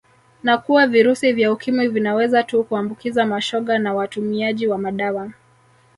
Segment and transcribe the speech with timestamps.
[0.43, 5.31] Na kuwa virusi vya Ukimwi vinaweza tu kuambukiza mashoga na watumiaji wa madawa